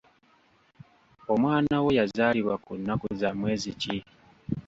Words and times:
Omwana 1.33 1.75
wo 1.83 1.89
yazaalibwa 1.99 2.55
ku 2.63 2.71
nnnaku 2.79 3.07
za 3.19 3.29
mwezi 3.39 3.71
ki? 3.81 3.97